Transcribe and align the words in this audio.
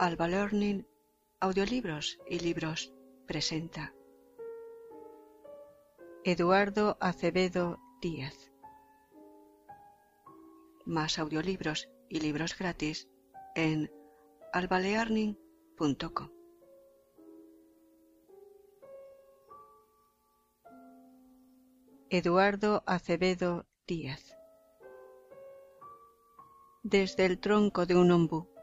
Alba 0.00 0.28
Learning, 0.28 0.86
audiolibros 1.40 2.20
y 2.28 2.38
libros 2.38 2.94
presenta 3.26 3.92
Eduardo 6.22 6.96
Acevedo 7.00 7.80
Díaz. 8.00 8.52
Más 10.86 11.18
audiolibros 11.18 11.88
y 12.08 12.20
libros 12.20 12.56
gratis 12.56 13.08
en 13.56 13.90
albalearning.com. 14.52 16.30
Eduardo 22.08 22.84
Acevedo 22.86 23.66
Díaz. 23.88 24.38
Desde 26.84 27.26
el 27.26 27.40
tronco 27.40 27.84
de 27.84 27.96
un 27.96 28.12
ombú. 28.12 28.57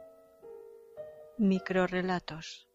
Microrelatos. 1.38 2.70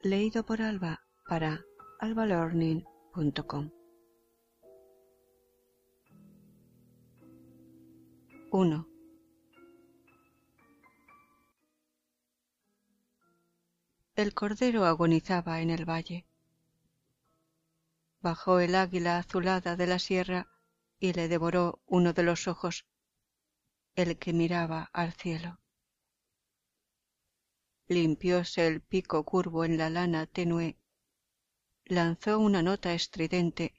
Leído 0.00 0.44
por 0.44 0.60
Alba 0.60 1.06
para 1.28 1.64
albalearning.com. 2.00 3.70
1. 8.50 8.88
El 14.16 14.34
cordero 14.34 14.86
agonizaba 14.86 15.60
en 15.60 15.70
el 15.70 15.88
valle. 15.88 16.26
Bajó 18.20 18.58
el 18.58 18.74
águila 18.74 19.18
azulada 19.18 19.76
de 19.76 19.86
la 19.86 20.00
sierra 20.00 20.48
y 20.98 21.12
le 21.12 21.28
devoró 21.28 21.80
uno 21.86 22.12
de 22.12 22.24
los 22.24 22.48
ojos, 22.48 22.86
el 23.94 24.18
que 24.18 24.32
miraba 24.32 24.90
al 24.92 25.12
cielo. 25.12 25.60
Limpióse 27.88 28.66
el 28.66 28.80
pico 28.80 29.24
curvo 29.24 29.64
en 29.64 29.78
la 29.78 29.90
lana 29.90 30.26
tenue, 30.26 30.78
lanzó 31.84 32.38
una 32.38 32.62
nota 32.62 32.92
estridente 32.94 33.74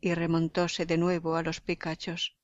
y 0.00 0.14
remontóse 0.14 0.86
de 0.86 0.98
nuevo 0.98 1.36
a 1.36 1.42
los 1.42 1.60
picachos. 1.60 2.36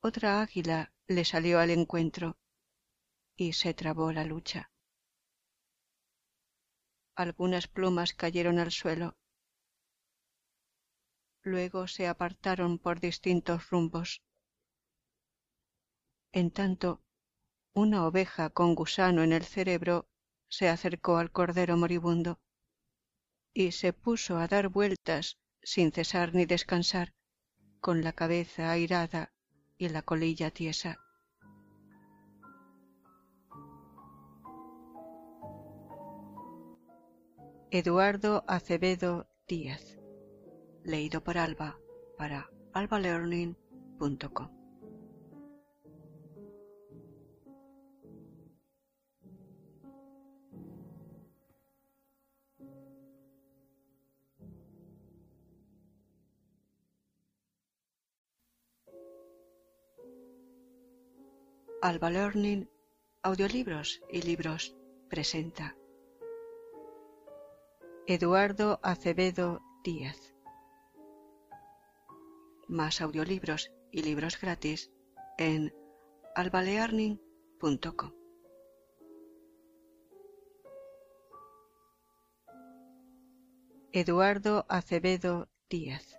Otra 0.00 0.42
águila 0.42 0.92
le 1.06 1.24
salió 1.24 1.58
al 1.60 1.70
encuentro 1.70 2.36
y 3.36 3.52
se 3.52 3.74
trabó 3.74 4.12
la 4.12 4.24
lucha 4.24 4.70
algunas 7.16 7.66
plumas 7.66 8.12
cayeron 8.12 8.58
al 8.58 8.70
suelo. 8.70 9.16
Luego 11.42 11.88
se 11.88 12.06
apartaron 12.06 12.78
por 12.78 13.00
distintos 13.00 13.70
rumbos. 13.70 14.22
En 16.32 16.50
tanto, 16.50 17.02
una 17.76 18.06
oveja 18.06 18.48
con 18.48 18.74
gusano 18.74 19.22
en 19.22 19.34
el 19.34 19.44
cerebro 19.44 20.08
se 20.48 20.70
acercó 20.70 21.18
al 21.18 21.30
cordero 21.30 21.76
moribundo 21.76 22.40
y 23.52 23.72
se 23.72 23.92
puso 23.92 24.38
a 24.38 24.48
dar 24.48 24.70
vueltas 24.70 25.38
sin 25.62 25.92
cesar 25.92 26.34
ni 26.34 26.46
descansar, 26.46 27.12
con 27.80 28.02
la 28.02 28.14
cabeza 28.14 28.70
airada 28.70 29.34
y 29.76 29.90
la 29.90 30.00
colilla 30.00 30.50
tiesa. 30.50 30.98
Eduardo 37.70 38.44
Acevedo 38.48 39.28
Díaz. 39.46 39.98
Leído 40.82 41.22
por 41.22 41.36
Alba 41.36 41.78
para. 42.16 42.50
Alba 61.86 62.10
Learning, 62.10 62.68
audiolibros 63.22 64.02
y 64.10 64.22
libros 64.22 64.74
presenta 65.08 65.76
Eduardo 68.08 68.80
Acevedo 68.82 69.62
Díaz. 69.84 70.34
Más 72.66 73.00
audiolibros 73.00 73.70
y 73.92 74.02
libros 74.02 74.40
gratis 74.40 74.90
en 75.38 75.72
albalearning.com. 76.34 78.12
Eduardo 83.92 84.66
Acevedo 84.68 85.48
Díaz. 85.70 86.18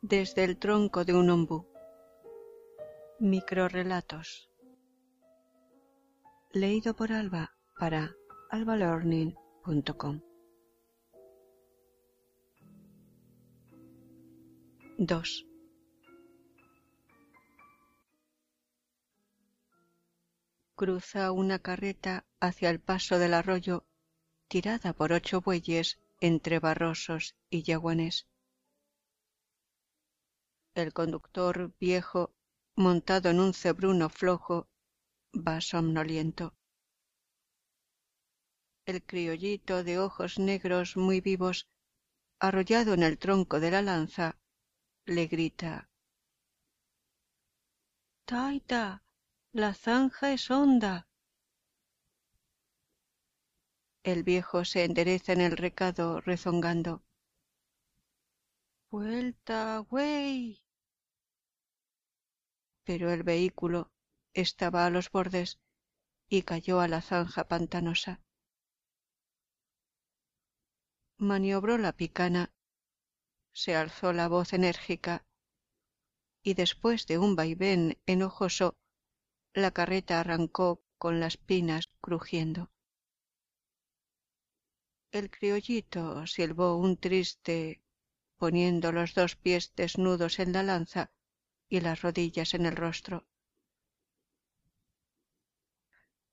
Desde 0.00 0.42
el 0.42 0.58
tronco 0.58 1.04
de 1.04 1.14
un 1.14 1.30
ombú. 1.30 1.71
Microrelatos. 3.22 4.50
Leído 6.52 6.96
por 6.96 7.12
Alba 7.12 7.56
para 7.78 8.16
albalearning.com. 8.50 10.20
2. 14.98 15.46
Cruza 20.74 21.30
una 21.30 21.60
carreta 21.60 22.26
hacia 22.40 22.70
el 22.70 22.80
paso 22.80 23.20
del 23.20 23.34
arroyo 23.34 23.86
tirada 24.48 24.94
por 24.94 25.12
ocho 25.12 25.40
bueyes 25.40 26.00
entre 26.20 26.58
barrosos 26.58 27.36
y 27.50 27.62
yaguanes. 27.62 28.26
El 30.74 30.92
conductor 30.92 31.72
viejo, 31.78 32.34
montado 32.76 33.30
en 33.30 33.40
un 33.40 33.54
cebruno 33.54 34.08
flojo, 34.08 34.68
va 35.34 35.60
somnoliento 35.60 36.54
el 38.84 39.02
criollito 39.02 39.84
de 39.84 39.98
ojos 39.98 40.38
negros 40.38 40.96
muy 40.96 41.20
vivos, 41.20 41.68
arrollado 42.40 42.94
en 42.94 43.02
el 43.02 43.18
tronco 43.18 43.60
de 43.60 43.70
la 43.70 43.82
lanza, 43.82 44.38
le 45.04 45.26
grita 45.26 45.88
Taita, 48.24 49.02
la 49.52 49.74
zanja 49.74 50.32
es 50.32 50.50
honda. 50.50 51.06
El 54.04 54.22
viejo 54.24 54.64
se 54.64 54.84
endereza 54.84 55.32
en 55.32 55.40
el 55.40 55.56
recado 55.56 56.20
rezongando. 56.20 57.04
Vuelta, 58.90 59.78
güey. 59.78 60.62
Pero 62.84 63.10
el 63.12 63.22
vehículo 63.22 63.90
estaba 64.34 64.86
a 64.86 64.90
los 64.90 65.10
bordes 65.10 65.58
y 66.28 66.42
cayó 66.42 66.80
a 66.80 66.88
la 66.88 67.02
zanja 67.02 67.48
pantanosa 67.48 68.20
maniobró 71.22 71.78
la 71.78 71.92
picana, 71.92 72.52
se 73.52 73.76
alzó 73.76 74.12
la 74.12 74.26
voz 74.28 74.52
enérgica 74.52 75.24
y 76.42 76.54
después 76.54 77.06
de 77.06 77.18
un 77.18 77.36
vaivén 77.36 78.00
enojoso, 78.06 78.74
la 79.54 79.70
carreta 79.70 80.18
arrancó 80.18 80.82
con 80.98 81.20
las 81.20 81.36
pinas 81.36 81.90
crujiendo. 82.00 82.72
El 85.12 85.30
criollito 85.30 86.26
silbó 86.26 86.76
un 86.76 86.96
triste 86.96 87.82
poniendo 88.36 88.90
los 88.90 89.14
dos 89.14 89.36
pies 89.36 89.72
desnudos 89.76 90.40
en 90.40 90.52
la 90.52 90.64
lanza 90.64 91.12
y 91.72 91.80
las 91.80 92.02
rodillas 92.02 92.52
en 92.52 92.66
el 92.66 92.76
rostro. 92.76 93.24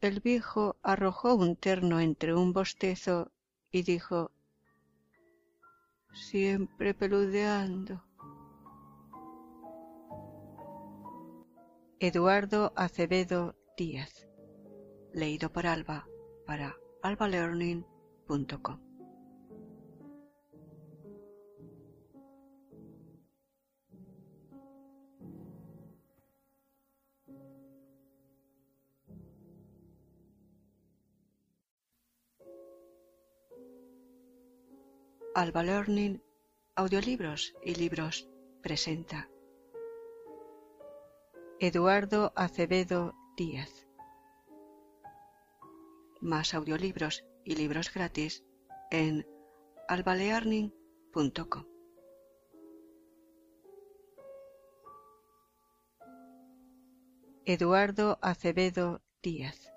El 0.01 0.19
viejo 0.19 0.75
arrojó 0.83 1.33
un 1.33 1.56
terno 1.56 2.01
entre 2.01 2.36
un 2.36 2.51
bostezo 2.51 3.31
y 3.71 3.83
dijo 3.83 4.31
siempre 6.12 6.94
peludeando. 6.94 8.03
Eduardo 12.00 12.74
Acevedo 12.75 13.56
Díaz. 13.77 14.27
Leído 15.13 15.53
por 15.53 15.68
Alba 15.68 16.06
para 16.45 16.75
albalearning.com. 17.01 18.88
Alba 35.39 35.63
Learning, 35.63 36.21
audiolibros 36.75 37.56
y 37.63 37.75
libros 37.75 38.27
presenta 38.62 39.30
Eduardo 41.62 42.33
Acevedo 42.36 43.15
Díaz. 43.38 43.88
Más 46.19 46.53
audiolibros 46.53 47.24
y 47.45 47.56
libros 47.56 47.94
gratis 47.94 48.44
en 48.91 49.25
albalearning.com. 49.88 51.63
Eduardo 57.45 58.19
Acevedo 58.21 59.01
Díaz. 59.24 59.71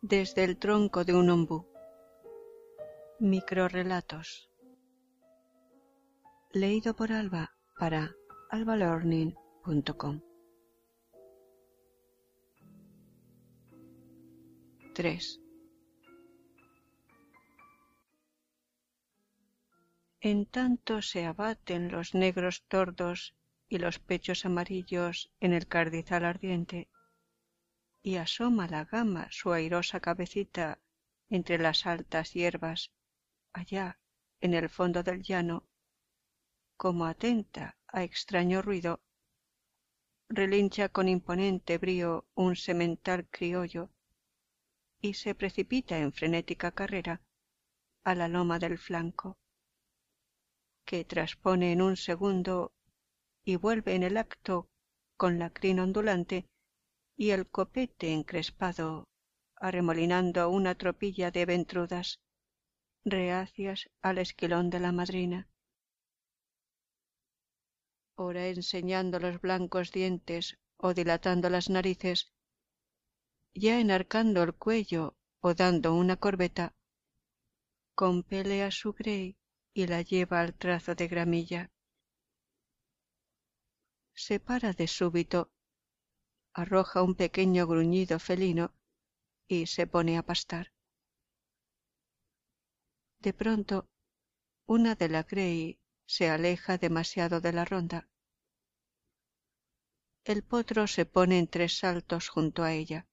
Desde 0.00 0.42
el 0.42 0.58
tronco 0.58 1.04
de 1.04 1.14
un 1.14 1.30
ombú. 1.30 1.71
Microrelatos. 3.24 4.50
Leído 6.52 6.96
por 6.96 7.12
Alba 7.12 7.52
para 7.78 8.16
albalearning.com. 8.50 10.20
3. 14.92 15.40
En 20.20 20.46
tanto 20.46 21.00
se 21.00 21.24
abaten 21.24 21.92
los 21.92 22.16
negros 22.16 22.64
tordos 22.66 23.36
y 23.68 23.78
los 23.78 24.00
pechos 24.00 24.44
amarillos 24.44 25.30
en 25.38 25.52
el 25.52 25.68
cardizal 25.68 26.24
ardiente, 26.24 26.88
y 28.02 28.16
asoma 28.16 28.66
la 28.66 28.84
gama 28.84 29.28
su 29.30 29.52
airosa 29.52 30.00
cabecita 30.00 30.80
entre 31.30 31.58
las 31.58 31.86
altas 31.86 32.32
hierbas, 32.32 32.90
allá 33.52 33.98
en 34.40 34.54
el 34.54 34.68
fondo 34.68 35.02
del 35.02 35.22
llano, 35.22 35.64
como 36.76 37.06
atenta 37.06 37.76
a 37.86 38.02
extraño 38.02 38.62
ruido, 38.62 39.00
relincha 40.28 40.88
con 40.88 41.08
imponente 41.08 41.78
brío 41.78 42.26
un 42.34 42.56
semental 42.56 43.28
criollo 43.28 43.90
y 45.00 45.14
se 45.14 45.34
precipita 45.34 45.98
en 45.98 46.12
frenética 46.12 46.72
carrera 46.72 47.20
a 48.04 48.14
la 48.14 48.28
loma 48.28 48.58
del 48.58 48.78
flanco, 48.78 49.36
que 50.84 51.04
traspone 51.04 51.72
en 51.72 51.82
un 51.82 51.96
segundo 51.96 52.72
y 53.44 53.56
vuelve 53.56 53.94
en 53.94 54.02
el 54.02 54.16
acto 54.16 54.68
con 55.16 55.38
la 55.38 55.50
crin 55.50 55.80
ondulante 55.80 56.46
y 57.16 57.30
el 57.30 57.46
copete 57.48 58.12
encrespado 58.12 59.08
arremolinando 59.56 60.50
una 60.50 60.74
tropilla 60.74 61.30
de 61.30 61.46
ventrudas 61.46 62.18
reacias 63.04 63.90
al 64.00 64.18
esquilón 64.18 64.70
de 64.70 64.80
la 64.80 64.92
madrina 64.92 65.48
ora 68.14 68.46
enseñando 68.46 69.18
los 69.18 69.40
blancos 69.40 69.90
dientes 69.92 70.58
o 70.76 70.94
dilatando 70.94 71.50
las 71.50 71.68
narices 71.68 72.32
ya 73.54 73.80
enarcando 73.80 74.42
el 74.42 74.54
cuello 74.54 75.16
o 75.40 75.54
dando 75.54 75.94
una 75.94 76.16
corbeta 76.16 76.74
compele 77.94 78.62
a 78.62 78.70
su 78.70 78.92
grey 78.92 79.36
y 79.74 79.86
la 79.86 80.02
lleva 80.02 80.40
al 80.40 80.54
trazo 80.54 80.94
de 80.94 81.08
gramilla 81.08 81.70
se 84.14 84.38
para 84.38 84.72
de 84.72 84.86
súbito, 84.86 85.50
arroja 86.54 87.02
un 87.02 87.14
pequeño 87.14 87.66
gruñido 87.66 88.18
felino 88.18 88.74
y 89.48 89.66
se 89.66 89.86
pone 89.86 90.18
a 90.18 90.22
pastar. 90.22 90.72
De 93.22 93.32
pronto, 93.32 93.88
una 94.66 94.96
de 94.96 95.08
la 95.08 95.22
Grey 95.22 95.78
se 96.06 96.28
aleja 96.28 96.76
demasiado 96.76 97.40
de 97.40 97.52
la 97.52 97.64
ronda. 97.64 98.08
El 100.24 100.42
potro 100.42 100.88
se 100.88 101.06
pone 101.06 101.38
en 101.38 101.46
tres 101.46 101.78
saltos 101.78 102.28
junto 102.28 102.64
a 102.64 102.72
ella 102.72 103.06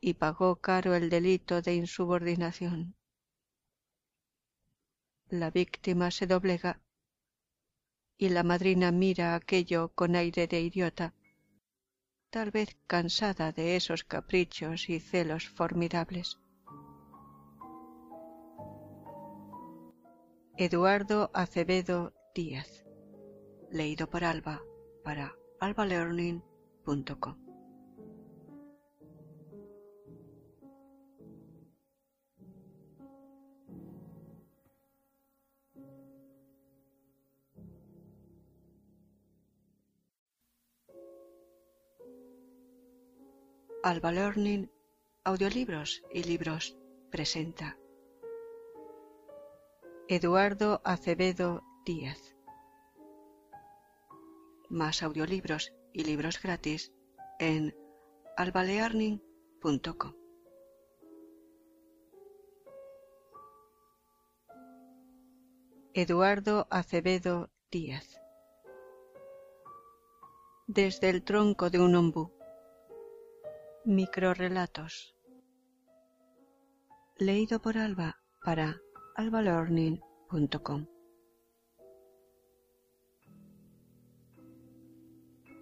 y 0.00 0.14
pagó 0.14 0.56
caro 0.56 0.96
el 0.96 1.10
delito 1.10 1.62
de 1.62 1.76
insubordinación. 1.76 2.96
La 5.28 5.52
víctima 5.52 6.10
se 6.10 6.26
doblega 6.26 6.82
y 8.18 8.30
la 8.30 8.42
madrina 8.42 8.90
mira 8.90 9.36
aquello 9.36 9.92
con 9.94 10.16
aire 10.16 10.48
de 10.48 10.60
idiota, 10.60 11.14
tal 12.30 12.50
vez 12.50 12.76
cansada 12.88 13.52
de 13.52 13.76
esos 13.76 14.02
caprichos 14.02 14.88
y 14.88 14.98
celos 14.98 15.48
formidables. 15.48 16.41
Eduardo 20.56 21.30
Acevedo 21.32 22.12
Díaz. 22.34 22.84
Leído 23.70 24.08
por 24.10 24.22
Alba 24.22 24.62
para 25.02 25.34
albalearning.com. 25.60 27.42
Alba 43.84 44.12
Learning, 44.12 44.70
Audiolibros 45.24 46.04
y 46.12 46.22
Libros 46.22 46.76
presenta 47.10 47.76
Eduardo 50.08 50.82
Acevedo 50.84 51.62
Díaz. 51.86 52.34
Más 54.68 55.02
audiolibros 55.02 55.72
y 55.92 56.02
libros 56.04 56.42
gratis 56.42 56.92
en 57.38 57.74
albalearning.com. 58.36 60.14
Eduardo 65.94 66.66
Acevedo 66.70 67.50
Díaz. 67.70 68.20
Desde 70.66 71.10
el 71.10 71.22
tronco 71.22 71.70
de 71.70 71.80
un 71.80 71.94
ombú. 71.94 72.32
Microrelatos. 73.84 75.16
Leído 77.18 77.62
por 77.62 77.78
Alba 77.78 78.20
para 78.44 78.80
albalearning.com. 79.14 80.86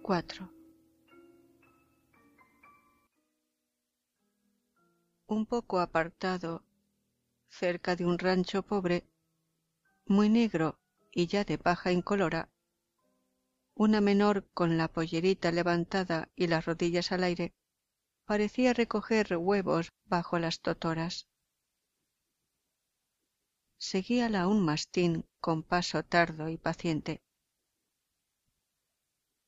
4. 0.01 0.51
Un 5.27 5.45
poco 5.45 5.79
apartado, 5.79 6.63
cerca 7.49 7.95
de 7.95 8.05
un 8.05 8.17
rancho 8.19 8.63
pobre, 8.63 9.05
muy 10.05 10.29
negro 10.29 10.79
y 11.11 11.27
ya 11.27 11.43
de 11.43 11.57
paja 11.57 11.91
incolora, 11.91 12.49
una 13.75 14.01
menor 14.01 14.47
con 14.53 14.77
la 14.77 14.87
pollerita 14.87 15.51
levantada 15.51 16.29
y 16.35 16.47
las 16.47 16.65
rodillas 16.65 17.11
al 17.11 17.23
aire, 17.23 17.53
parecía 18.25 18.73
recoger 18.73 19.37
huevos 19.37 19.93
bajo 20.05 20.39
las 20.39 20.61
totoras. 20.61 21.30
Seguíala 23.89 24.41
un 24.53 24.59
mastín 24.69 25.13
con 25.45 25.63
paso 25.63 26.03
tardo 26.03 26.49
y 26.49 26.57
paciente. 26.57 27.23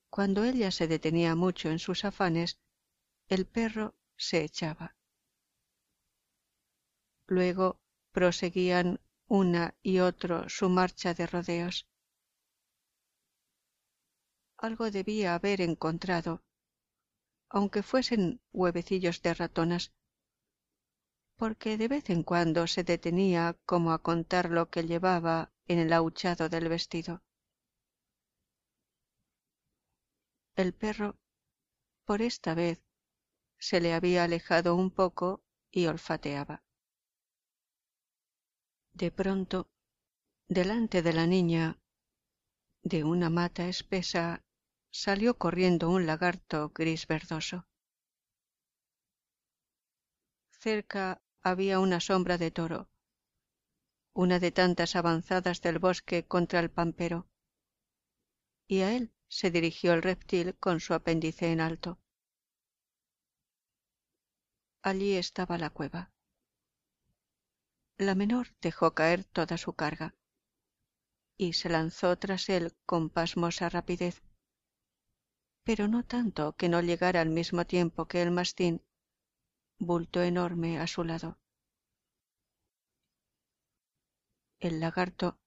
Cuando 0.10 0.44
ella 0.44 0.72
se 0.72 0.88
detenía 0.88 1.36
mucho 1.36 1.70
en 1.70 1.78
sus 1.78 2.04
afanes, 2.04 2.60
el 3.28 3.46
perro 3.46 3.96
se 4.18 4.44
echaba. 4.44 4.98
Luego 7.28 7.80
proseguían 8.12 9.00
una 9.28 9.76
y 9.84 10.00
otro 10.00 10.50
su 10.50 10.68
marcha 10.68 11.14
de 11.14 11.28
rodeos. 11.28 11.88
Algo 14.58 14.90
debía 14.90 15.36
haber 15.36 15.62
encontrado 15.62 16.44
aunque 17.56 17.84
fuesen 17.84 18.42
huevecillos 18.52 19.22
de 19.22 19.36
ratonas, 19.36 19.94
porque 21.36 21.78
de 21.78 21.88
vez 21.88 22.10
en 22.10 22.24
cuando 22.24 22.68
se 22.68 22.84
detenía 22.84 23.58
como 23.66 23.92
a 23.92 24.02
contar 24.02 24.50
lo 24.50 24.70
que 24.70 24.84
llevaba 24.84 25.52
en 25.68 25.80
el 25.80 25.94
ahuchado 25.94 26.50
del 26.50 26.70
vestido. 26.70 27.24
El 30.56 30.74
perro, 30.74 31.18
por 32.06 32.22
esta 32.22 32.54
vez, 32.54 32.84
se 33.58 33.82
le 33.82 33.94
había 33.94 34.24
alejado 34.24 34.76
un 34.76 34.92
poco 34.92 35.44
y 35.72 35.88
olfateaba. 35.88 36.64
De 38.94 39.10
pronto, 39.10 39.70
delante 40.48 41.02
de 41.02 41.14
la 41.14 41.26
niña, 41.26 41.80
de 42.84 43.04
una 43.04 43.30
mata 43.30 43.68
espesa 43.68 44.44
salió 44.92 45.38
corriendo 45.38 45.90
un 45.90 46.06
lagarto 46.06 46.72
gris 46.76 47.08
verdoso. 47.08 47.66
Cerca 50.64 51.22
había 51.42 51.82
una 51.82 52.00
sombra 52.00 52.38
de 52.38 52.50
toro, 52.50 52.90
una 54.14 54.40
de 54.40 54.54
tantas 54.54 54.96
avanzadas 54.96 55.60
del 55.62 55.78
bosque 55.78 56.26
contra 56.26 56.62
el 56.62 56.72
pampero, 56.72 57.28
y 58.66 58.80
a 58.80 58.96
él 58.96 59.14
se 59.28 59.52
dirigió 59.52 59.92
el 59.92 60.02
reptil 60.02 60.56
con 60.58 60.80
su 60.80 60.94
apéndice 60.94 61.52
en 61.52 61.60
alto. 61.60 62.00
Allí 64.84 65.18
estaba 65.18 65.58
la 65.58 65.70
cueva. 65.70 66.14
La 67.98 68.16
menor 68.16 68.56
dejó 68.62 68.94
caer 68.94 69.26
toda 69.26 69.58
su 69.58 69.74
carga 69.74 70.16
y 71.36 71.52
se 71.52 71.68
lanzó 71.68 72.18
tras 72.18 72.48
él 72.48 72.74
con 72.86 73.10
pasmosa 73.10 73.68
rapidez, 73.68 74.24
pero 75.66 75.90
no 75.90 76.06
tanto 76.06 76.56
que 76.56 76.70
no 76.70 76.80
llegara 76.80 77.20
al 77.20 77.32
mismo 77.32 77.66
tiempo 77.66 78.08
que 78.08 78.22
el 78.22 78.32
mastín, 78.32 78.82
bulto 79.80 80.22
enorme 80.22 80.80
a 80.80 80.88
su 80.88 81.04
lado. 81.04 81.38
El 84.60 84.80
lagarto, 84.80 85.38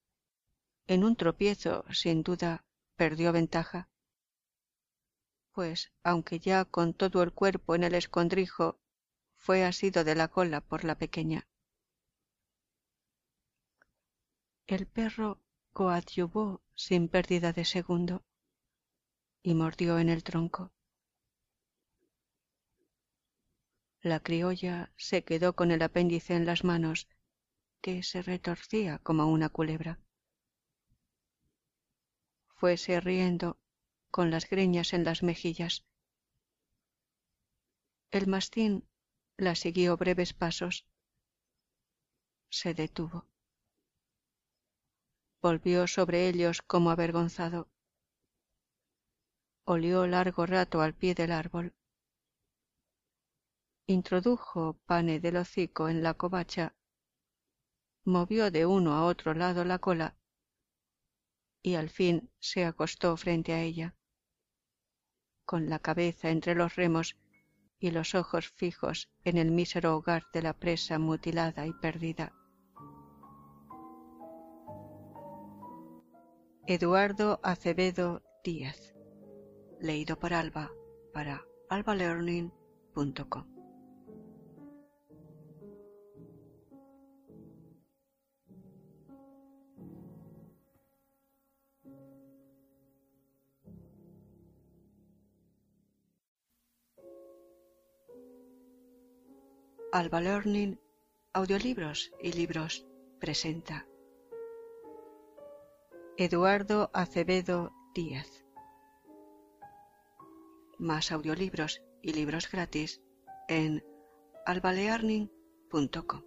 en 0.87 1.04
un 1.04 1.16
tropiezo, 1.16 1.85
sin 1.90 2.23
duda, 2.23 2.64
perdió 2.97 3.33
ventaja, 3.33 3.88
pues 5.52 5.90
aunque 6.02 6.38
ya 6.38 6.66
con 6.66 6.92
todo 6.92 7.23
el 7.23 7.33
cuerpo 7.33 7.75
en 7.75 7.85
el 7.85 7.95
escondrijo 7.95 8.78
fue 9.37 9.64
asido 9.64 10.04
de 10.04 10.14
la 10.14 10.28
cola 10.28 10.61
por 10.61 10.85
la 10.85 10.99
pequeña. 10.99 11.49
El 14.66 14.87
perro 14.87 15.40
coadyuvó 15.73 16.61
sin 16.75 17.09
pérdida 17.09 17.52
de 17.52 17.64
segundo 17.64 18.23
y 19.42 19.54
mordió 19.54 19.99
en 19.99 20.11
el 20.11 20.25
tronco. 20.25 20.75
La 24.07 24.21
criolla 24.21 24.93
se 24.97 25.25
quedó 25.25 25.57
con 25.57 25.73
el 25.73 25.83
apéndice 25.83 26.37
en 26.37 26.47
las 26.47 26.63
manos, 26.63 27.09
que 27.81 28.05
se 28.05 28.23
retorcía 28.23 29.01
como 29.01 29.27
una 29.27 29.49
culebra. 29.49 29.99
Fuese 32.55 33.01
riendo, 33.01 33.59
con 34.13 34.31
las 34.31 34.49
greñas 34.49 34.93
en 34.93 35.03
las 35.03 35.25
mejillas. 35.25 35.85
El 38.13 38.29
mastín 38.29 38.89
la 39.39 39.57
siguió 39.57 39.97
breves 39.97 40.33
pasos. 40.35 40.87
Se 42.49 42.75
detuvo. 42.75 43.27
Volvió 45.43 45.89
sobre 45.89 46.29
ellos 46.29 46.63
como 46.63 46.93
avergonzado. 46.93 47.69
Olió 49.65 50.07
largo 50.07 50.47
rato 50.47 50.81
al 50.81 50.95
pie 50.95 51.17
del 51.17 51.33
árbol. 51.33 51.75
Introdujo 53.88 54.81
pane 54.85 55.21
del 55.21 55.37
hocico 55.37 55.88
en 55.88 56.02
la 56.02 56.14
covacha, 56.14 56.75
movió 58.05 58.50
de 58.50 58.66
uno 58.66 58.95
a 58.95 59.05
otro 59.05 59.33
lado 59.33 59.64
la 59.64 59.78
cola 59.78 60.16
y 61.62 61.76
al 61.76 61.88
fin 61.88 62.28
se 62.40 62.64
acostó 62.64 63.16
frente 63.16 63.52
a 63.52 63.62
ella, 63.62 63.95
con 65.45 65.69
la 65.69 65.78
cabeza 65.78 66.31
entre 66.31 66.57
los 66.57 66.75
remos 66.75 67.16
y 67.78 67.93
los 67.93 68.16
ojos 68.16 68.49
fijos 68.49 69.09
en 69.25 69.38
el 69.38 69.52
mísero 69.52 69.97
hogar 69.97 70.25
de 70.33 70.43
la 70.43 70.52
presa 70.52 70.99
mutilada 70.99 71.64
y 71.66 71.73
perdida. 71.73 72.33
Eduardo 76.66 77.38
Acevedo 77.45 78.25
Díaz. 78.43 78.95
Leído 79.78 80.19
por 80.19 80.35
Alba 80.35 80.73
para 81.12 81.45
albalearning.com. 81.69 83.56
Alba 99.97 100.21
Learning, 100.21 100.79
audiolibros 101.33 102.12
y 102.21 102.33
libros 102.33 102.87
presenta 103.19 103.87
Eduardo 106.19 106.91
Acevedo 106.93 107.73
Díaz. 107.95 108.45
Más 110.79 111.12
audiolibros 111.12 111.83
y 112.03 112.12
libros 112.12 112.50
gratis 112.50 113.00
en 113.49 113.83
albalearning.com. 114.45 116.23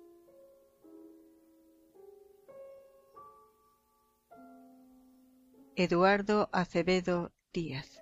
Eduardo 5.75 6.49
Acevedo 6.51 7.31
Díaz. 7.53 8.01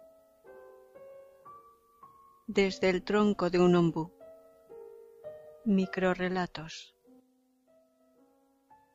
Desde 2.47 2.89
el 2.89 3.03
tronco 3.03 3.49
de 3.49 3.59
un 3.59 3.75
ombú. 3.75 4.16
Microrelatos. 5.69 6.95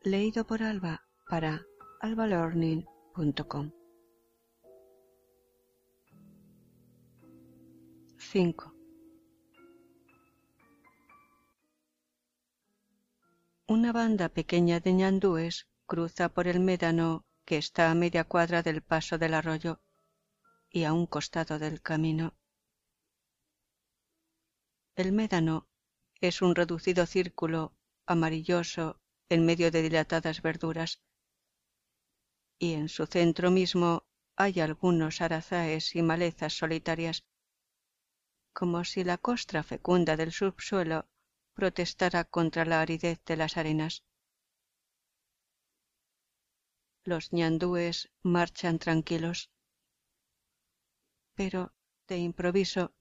Leído 0.01 0.47
por 0.47 0.63
Alba 0.63 1.07
para 1.29 1.67
albalearning.com. 2.01 3.73
5. 8.17 8.75
Una 13.67 13.93
banda 13.93 14.31
pequeña 14.31 14.81
de 14.81 14.95
ñandúes 14.95 15.69
cruza 15.85 16.31
por 16.31 16.49
el 16.49 16.61
médano 16.61 17.27
que 17.45 17.59
está 17.59 17.91
a 17.91 17.95
media 17.95 18.25
cuadra 18.25 18.63
del 18.63 18.81
paso 18.81 19.19
del 19.19 19.35
arroyo 19.35 19.83
y 20.71 20.85
a 20.85 20.95
un 20.95 21.05
costado 21.05 21.59
del 21.59 21.83
camino. 21.83 22.33
El 24.95 25.13
médano 25.13 25.69
es 26.23 26.41
un 26.41 26.55
reducido 26.55 27.05
círculo 27.05 27.77
amarilloso 28.07 29.01
en 29.29 29.45
medio 29.45 29.71
de 29.73 29.83
dilatadas 29.83 30.41
verduras 30.41 31.03
y 32.61 32.75
en 32.75 32.89
su 32.89 33.07
centro 33.07 33.51
mismo 33.51 34.07
hay 34.37 34.61
algunos 34.61 35.21
arazaes 35.21 35.97
y 35.97 36.03
malezas 36.03 36.53
solitarias, 36.53 37.25
como 38.53 38.85
si 38.85 39.03
la 39.03 39.19
costra 39.19 39.65
fecunda 39.65 40.17
del 40.17 40.31
subsuelo 40.31 41.09
protestara 41.55 42.25
contra 42.25 42.65
la 42.65 42.81
aridez 42.81 43.21
de 43.25 43.37
las 43.37 43.57
arenas. 43.57 44.05
Los 47.03 47.33
ñandúes 47.33 48.13
marchan 48.23 48.79
tranquilos, 48.79 49.51
pero 51.35 51.75
de 52.07 52.19
improviso 52.19 52.95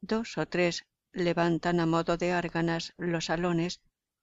dos 0.00 0.38
o 0.38 0.46
tres 0.46 0.86
levantan 1.14 1.80
a 1.80 1.86
modo 1.86 2.16
de 2.16 2.32
árganas 2.32 2.92
los 2.98 3.26
salones, 3.26 3.80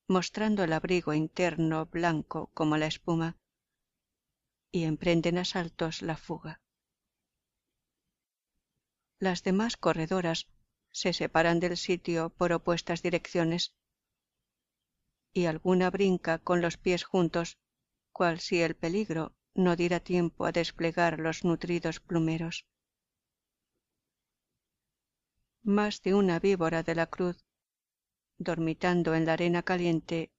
mostrando 0.08 0.64
el 0.64 0.74
abrigo 0.74 1.14
interno 1.14 1.86
blanco 1.86 2.52
como 2.54 2.78
la 2.78 2.88
espuma 2.88 3.38
y 4.72 4.84
emprenden 4.84 5.38
asaltos 5.38 6.02
la 6.02 6.18
fuga. 6.18 6.62
Las 9.20 9.44
demás 9.44 9.78
corredoras 9.78 10.48
se 10.92 11.14
separan 11.14 11.60
del 11.60 11.78
sitio 11.78 12.30
por 12.30 12.52
opuestas 12.52 13.02
direcciones 13.02 13.74
y 15.34 15.46
alguna 15.46 15.90
brinca 15.90 16.40
con 16.40 16.62
los 16.62 16.78
pies 16.78 17.04
juntos, 17.04 17.58
cual 18.12 18.40
si 18.40 18.62
el 18.62 18.76
peligro 18.76 19.34
no 19.54 19.76
diera 19.76 20.00
tiempo 20.00 20.46
a 20.46 20.52
desplegar 20.52 21.20
los 21.20 21.46
nutridos 21.46 22.00
plumeros. 22.00 22.66
Más 25.64 26.02
de 26.02 26.16
una 26.16 26.40
víbora 26.40 26.82
de 26.82 26.96
la 26.96 27.06
cruz, 27.06 27.46
dormitando 28.40 29.14
en 29.14 29.28
la 29.28 29.34
arena 29.34 29.62
caliente 29.62 30.32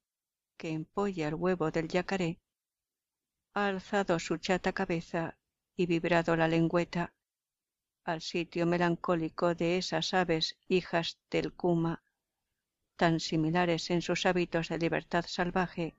que 0.57 0.71
empolla 0.71 1.29
el 1.29 1.35
huevo 1.35 1.71
del 1.71 1.87
yacaré, 1.87 2.41
ha 3.55 3.67
alzado 3.67 4.19
su 4.19 4.39
chata 4.39 4.73
cabeza 4.73 5.39
y 5.77 5.87
vibrado 5.87 6.35
la 6.35 6.49
lengüeta 6.49 7.15
al 8.05 8.21
sitio 8.21 8.67
melancólico 8.67 9.55
de 9.55 9.79
esas 9.79 10.13
aves 10.13 10.59
hijas 10.67 11.21
del 11.31 11.53
cuma, 11.53 12.03
tan 12.97 13.21
similares 13.21 13.91
en 13.91 14.03
sus 14.03 14.27
hábitos 14.27 14.71
de 14.71 14.79
libertad 14.79 15.25
salvaje 15.29 15.95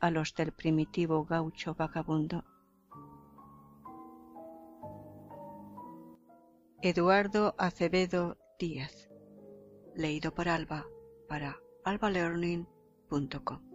a 0.00 0.10
los 0.10 0.34
del 0.34 0.50
primitivo 0.50 1.24
gaucho 1.24 1.76
vagabundo. 1.76 2.44
Eduardo 6.82 7.54
Acevedo 7.56 8.36
Díaz. 8.58 9.08
Leído 9.94 10.34
por 10.34 10.48
Alba 10.48 10.86
para 11.28 11.60
albalearning.com. 11.84 13.74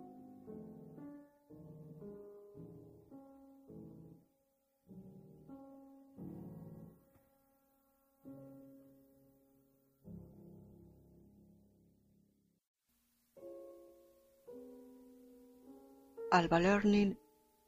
Alba 16.32 16.60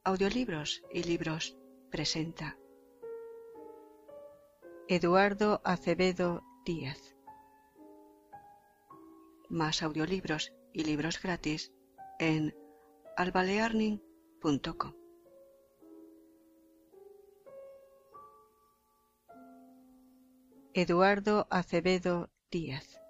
audiolibros 0.04 0.84
y 0.92 1.04
libros 1.04 1.58
presenta 1.90 2.58
Eduardo 4.88 5.62
Acevedo 5.64 6.44
Díaz. 6.66 7.16
Más 9.50 9.84
audiolibros 9.84 10.54
y 10.74 10.84
libros 10.84 11.22
gratis 11.22 11.74
en 12.20 12.56
albalearning.com. 13.18 14.94
Eduardo 20.74 21.48
Acevedo 21.50 22.30
Díaz. 22.50 23.02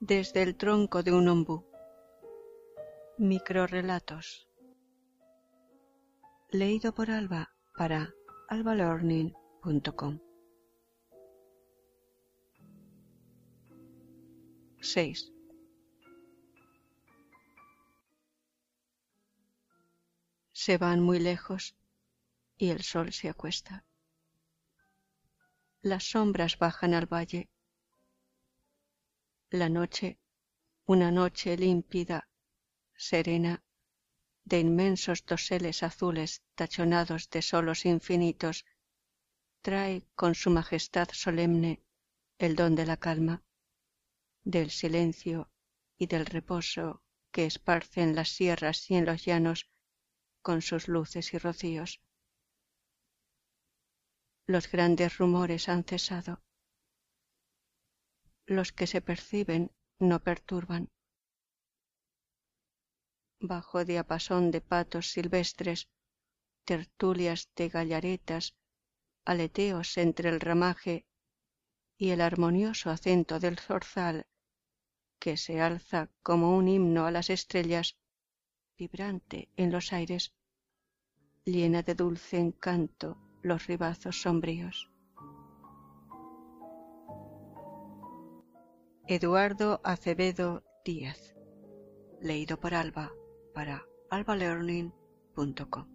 Desde 0.00 0.42
el 0.42 0.56
tronco 0.56 1.02
de 1.02 1.12
un 1.12 1.28
ombú. 1.28 1.64
Microrelatos. 3.16 4.48
Leído 6.50 6.92
por 6.92 7.10
Alba 7.10 7.54
para 7.76 8.12
albalearning.com. 8.48 10.18
6. 14.94 15.32
Se 20.52 20.78
van 20.78 21.00
muy 21.00 21.18
lejos 21.18 21.74
y 22.56 22.70
el 22.70 22.84
sol 22.84 23.12
se 23.12 23.28
acuesta. 23.28 23.84
Las 25.82 26.04
sombras 26.04 26.58
bajan 26.58 26.94
al 26.94 27.12
valle. 27.12 27.48
La 29.50 29.68
noche, 29.68 30.20
una 30.86 31.10
noche 31.10 31.56
límpida, 31.56 32.28
serena, 32.96 33.64
de 34.44 34.60
inmensos 34.60 35.26
doseles 35.26 35.82
azules 35.82 36.44
tachonados 36.54 37.30
de 37.30 37.42
solos 37.42 37.84
infinitos, 37.84 38.64
trae 39.60 40.06
con 40.14 40.36
su 40.36 40.50
majestad 40.50 41.08
solemne 41.12 41.82
el 42.38 42.54
don 42.54 42.76
de 42.76 42.86
la 42.86 42.96
calma, 42.96 43.42
del 44.44 44.70
silencio 44.70 45.50
y 45.98 46.06
del 46.06 46.26
reposo 46.26 47.02
que 47.32 47.46
esparce 47.46 48.02
en 48.02 48.14
las 48.14 48.28
sierras 48.28 48.90
y 48.90 48.94
en 48.94 49.06
los 49.06 49.24
llanos 49.24 49.70
con 50.42 50.62
sus 50.62 50.88
luces 50.88 51.34
y 51.34 51.38
rocíos. 51.38 52.00
Los 54.46 54.70
grandes 54.70 55.16
rumores 55.18 55.68
han 55.68 55.84
cesado. 55.84 56.42
Los 58.46 58.72
que 58.72 58.86
se 58.86 59.00
perciben 59.00 59.72
no 59.98 60.20
perturban 60.20 60.90
bajo 63.40 63.84
diapasón 63.84 64.50
de 64.50 64.60
patos 64.60 65.10
silvestres, 65.10 65.88
tertulias 66.64 67.50
de 67.56 67.68
gallaretas, 67.68 68.56
aleteos 69.24 69.96
entre 69.98 70.28
el 70.30 70.40
ramaje 70.40 71.06
y 71.96 72.10
el 72.10 72.20
armonioso 72.20 72.90
acento 72.90 73.38
del 73.40 73.58
zorzal, 73.58 74.26
que 75.24 75.38
se 75.38 75.58
alza 75.58 76.10
como 76.22 76.54
un 76.54 76.68
himno 76.68 77.06
a 77.06 77.10
las 77.10 77.30
estrellas, 77.30 77.96
vibrante 78.76 79.48
en 79.56 79.72
los 79.72 79.94
aires, 79.94 80.34
llena 81.46 81.80
de 81.82 81.94
dulce 81.94 82.38
encanto 82.38 83.16
los 83.40 83.66
ribazos 83.66 84.20
sombríos. 84.20 84.90
Eduardo 89.06 89.80
Acevedo 89.82 90.62
Díaz, 90.84 91.34
leído 92.20 92.60
por 92.60 92.74
Alba 92.74 93.10
para 93.54 93.86
albalearning.com. 94.10 95.93